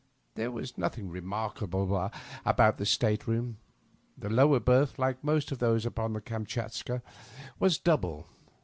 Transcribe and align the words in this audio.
There 0.33 0.49
was 0.49 0.79
nothing 0.79 1.09
remarkable 1.11 2.11
about 2.43 2.77
the 2.79 2.87
state 2.87 3.27
room. 3.27 3.59
The 4.17 4.31
lower 4.31 4.59
berth, 4.59 4.97
like 4.97 5.23
most 5.23 5.51
of 5.51 5.59
those 5.59 5.85
upon 5.85 6.13
the 6.13 6.21
EamtachatJca^ 6.21 7.03
was 7.59 7.77
double. 7.77 8.25